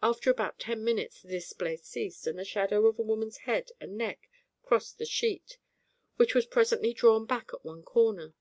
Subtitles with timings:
[0.00, 3.98] After about ten minutes the display ceased and the shadow of a woman's head and
[3.98, 4.30] neck
[4.62, 5.58] crossed the sheet,
[6.14, 8.34] which was presently drawn back at one corner.